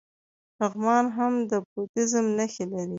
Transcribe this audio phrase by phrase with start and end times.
[0.59, 2.89] لغمان هم د بودیزم نښې لري